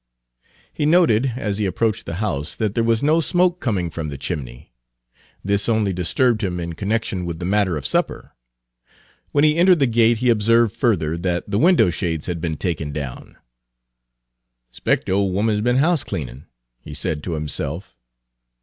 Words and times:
He 0.73 0.87
noted, 0.87 1.33
as 1.37 1.59
he 1.59 1.67
approached 1.67 2.07
the 2.07 2.15
house, 2.15 2.55
that 2.55 2.73
there 2.73 2.83
was 2.83 3.03
no 3.03 3.21
smoke 3.21 3.59
coming 3.59 3.91
from 3.91 4.09
the 4.09 4.17
chimney. 4.17 4.73
This 5.43 5.69
only 5.69 5.93
disturbed 5.93 6.41
him 6.41 6.59
in 6.59 6.73
connection 6.73 7.23
with 7.23 7.37
the 7.37 7.45
matter 7.45 7.77
of 7.77 7.85
supper. 7.85 8.31
When 9.31 9.43
he 9.43 9.55
entered 9.57 9.77
the 9.77 9.85
Page 9.85 10.19
257 10.19 10.19
gate 10.19 10.25
he 10.25 10.29
observed 10.31 10.75
further 10.75 11.17
that 11.17 11.43
the 11.51 11.59
windowshades 11.59 12.25
had 12.25 12.41
been 12.41 12.57
taken 12.57 12.91
down. 12.91 13.35
"'Spec' 14.71 15.05
de 15.05 15.11
ole 15.11 15.37
'oman's 15.37 15.61
been 15.61 15.77
house 15.77 16.03
cleanin'," 16.03 16.47
he 16.79 16.95
said 16.95 17.21
to 17.23 17.33
himself. 17.33 17.95